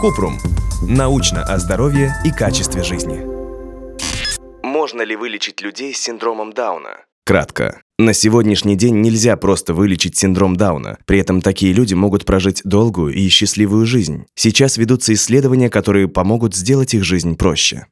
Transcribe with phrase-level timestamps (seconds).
[0.00, 0.38] Купрум.
[0.82, 3.20] Научно о здоровье и качестве жизни.
[4.62, 7.04] Можно ли вылечить людей с синдромом Дауна?
[7.24, 7.80] Кратко.
[7.98, 10.98] На сегодняшний день нельзя просто вылечить синдром Дауна.
[11.06, 14.26] При этом такие люди могут прожить долгую и счастливую жизнь.
[14.34, 17.86] Сейчас ведутся исследования, которые помогут сделать их жизнь проще.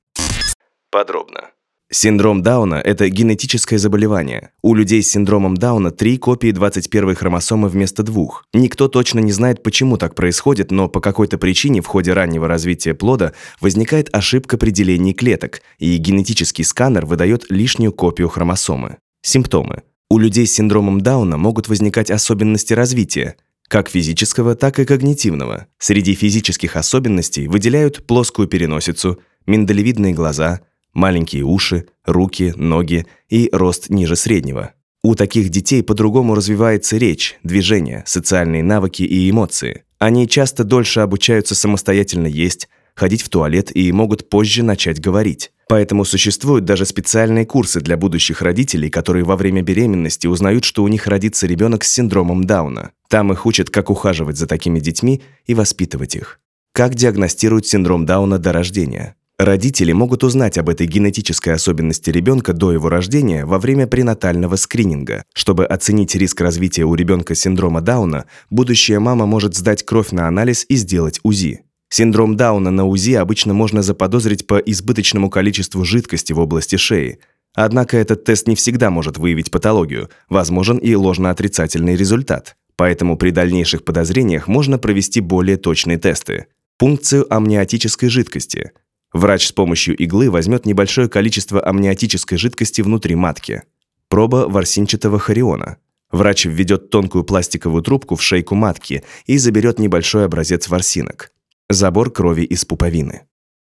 [0.91, 1.51] Подробно.
[1.93, 4.53] Синдром Дауна– это генетическое заболевание.
[4.63, 8.45] У людей с синдромом Дауна три копии 21 хромосомы вместо двух.
[8.55, 12.95] Никто точно не знает, почему так происходит, но по какой-то причине в ходе раннего развития
[12.95, 18.99] плода возникает ошибка при делении клеток, и генетический сканер выдает лишнюю копию хромосомы.
[19.23, 19.83] Симптомы.
[20.09, 23.35] У людей с синдромом Дауна могут возникать особенности развития,
[23.67, 25.67] как физического, так и когнитивного.
[25.81, 30.61] Среди физических особенностей выделяют плоскую переносицу, миндалевидные глаза–
[30.93, 34.73] маленькие уши, руки, ноги и рост ниже среднего.
[35.03, 39.85] У таких детей по-другому развивается речь, движение, социальные навыки и эмоции.
[39.99, 45.53] Они часто дольше обучаются самостоятельно есть, ходить в туалет и могут позже начать говорить.
[45.69, 50.89] Поэтому существуют даже специальные курсы для будущих родителей, которые во время беременности узнают, что у
[50.89, 52.91] них родится ребенок с синдромом Дауна.
[53.09, 56.41] Там их учат, как ухаживать за такими детьми и воспитывать их.
[56.73, 59.17] Как диагностируют синдром Дауна до рождения?
[59.41, 65.25] Родители могут узнать об этой генетической особенности ребенка до его рождения во время пренатального скрининга.
[65.33, 70.67] Чтобы оценить риск развития у ребенка синдрома Дауна, будущая мама может сдать кровь на анализ
[70.69, 71.63] и сделать УЗИ.
[71.89, 77.21] Синдром Дауна на УЗИ обычно можно заподозрить по избыточному количеству жидкости в области шеи.
[77.55, 82.57] Однако этот тест не всегда может выявить патологию, возможен и ложноотрицательный результат.
[82.77, 86.49] Поэтому при дальнейших подозрениях можно провести более точные тесты.
[86.77, 88.73] Пункцию амниотической жидкости–
[89.13, 93.63] Врач с помощью иглы возьмет небольшое количество амниотической жидкости внутри матки.
[94.09, 95.79] Проба ворсинчатого хориона.
[96.13, 101.33] Врач введет тонкую пластиковую трубку в шейку матки и заберет небольшой образец ворсинок.
[101.69, 103.23] Забор крови из пуповины.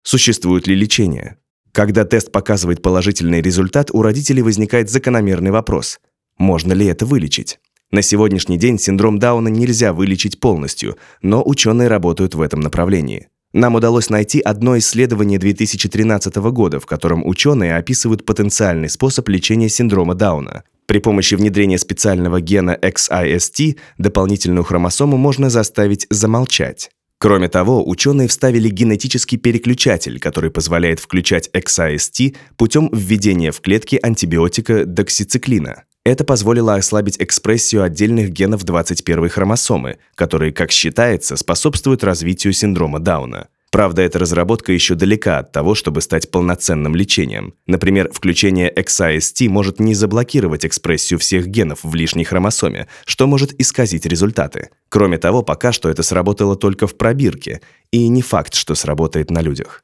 [0.02, 1.38] Существует ли лечение?
[1.72, 5.98] Когда тест показывает положительный результат, у родителей возникает закономерный вопрос.
[6.38, 7.58] Можно ли это вылечить?
[7.90, 13.28] На сегодняшний день синдром Дауна нельзя вылечить полностью, но ученые работают в этом направлении.
[13.56, 20.14] Нам удалось найти одно исследование 2013 года, в котором ученые описывают потенциальный способ лечения синдрома
[20.14, 20.64] Дауна.
[20.84, 26.90] При помощи внедрения специального гена XIST дополнительную хромосому можно заставить замолчать.
[27.18, 34.84] Кроме того, ученые вставили генетический переключатель, который позволяет включать XIST путем введения в клетки антибиотика
[34.84, 35.84] доксициклина.
[36.06, 43.48] Это позволило ослабить экспрессию отдельных генов 21 хромосомы, которые, как считается, способствуют развитию синдрома Дауна.
[43.72, 47.54] Правда, эта разработка еще далека от того, чтобы стать полноценным лечением.
[47.66, 54.06] Например, включение XIST может не заблокировать экспрессию всех генов в лишней хромосоме, что может исказить
[54.06, 54.70] результаты.
[54.88, 59.40] Кроме того, пока что это сработало только в пробирке, и не факт, что сработает на
[59.40, 59.82] людях.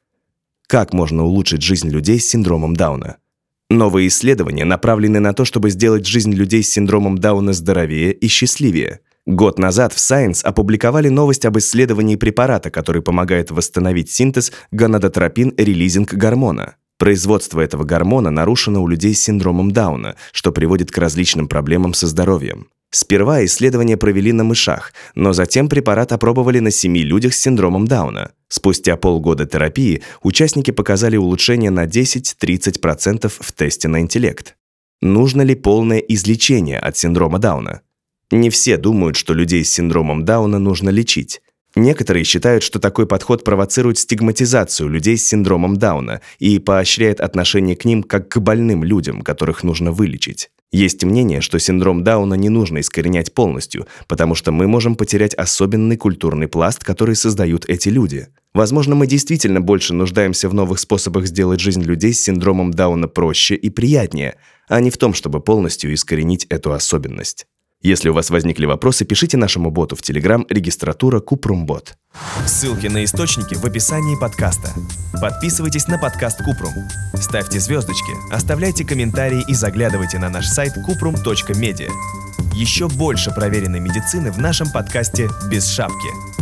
[0.69, 3.17] Как можно улучшить жизнь людей с синдромом Дауна?
[3.73, 9.01] Новые исследования направлены на то, чтобы сделать жизнь людей с синдромом Дауна здоровее и счастливее.
[9.25, 16.75] Год назад в Science опубликовали новость об исследовании препарата, который помогает восстановить синтез гонадотропин-релизинг гормона.
[16.99, 22.07] Производство этого гормона нарушено у людей с синдромом Дауна, что приводит к различным проблемам со
[22.07, 22.67] здоровьем.
[22.91, 28.33] Сперва исследования провели на мышах, но затем препарат опробовали на семи людях с синдромом Дауна.
[28.53, 34.57] Спустя полгода терапии участники показали улучшение на 10-30% в тесте на интеллект.
[35.01, 37.81] Нужно ли полное излечение от синдрома Дауна?
[38.31, 41.41] Не все думают, что людей с синдромом Дауна нужно лечить.
[41.75, 47.87] Некоторые считают, что такой подход провоцирует стигматизацию людей с синдромом Дауна и поощряет отношение к
[47.87, 50.51] ним как к больным людям, которых нужно вылечить.
[50.71, 55.97] Есть мнение, что синдром Дауна не нужно искоренять полностью, потому что мы можем потерять особенный
[55.97, 58.29] культурный пласт, который создают эти люди.
[58.55, 63.55] Возможно, мы действительно больше нуждаемся в новых способах сделать жизнь людей с синдромом Дауна проще
[63.55, 64.37] и приятнее,
[64.69, 67.47] а не в том, чтобы полностью искоренить эту особенность.
[67.81, 71.97] Если у вас возникли вопросы, пишите нашему боту в Telegram регистратура Купрумбот.
[72.47, 74.69] Ссылки на источники в описании подкаста.
[75.21, 76.75] Подписывайтесь на подкаст Купрум.
[77.15, 81.89] Ставьте звездочки, оставляйте комментарии и заглядывайте на наш сайт kuprum.media.
[82.55, 86.42] Еще больше проверенной медицины в нашем подкасте «Без шапки».